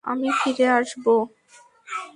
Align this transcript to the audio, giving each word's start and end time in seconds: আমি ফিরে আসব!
আমি 0.05 0.27
ফিরে 0.39 0.67
আসব! 0.79 1.05